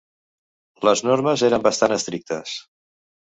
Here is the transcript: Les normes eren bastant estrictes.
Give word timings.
Les 0.87 1.03
normes 1.09 1.43
eren 1.49 1.65
bastant 1.67 1.95
estrictes. 1.99 2.57